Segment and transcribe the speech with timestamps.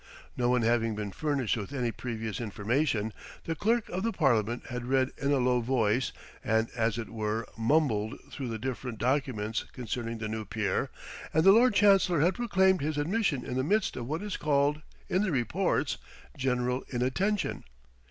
[0.35, 3.13] No one having been furnished with any previous information,
[3.43, 6.11] the Clerk of the Parliament had read in a low voice,
[6.43, 10.89] and as it were, mumbled through the different documents concerning the new peer,
[11.35, 14.81] and the Lord Chancellor had proclaimed his admission in the midst of what is called,
[15.07, 15.99] in the reports,
[16.35, 17.63] "general inattention."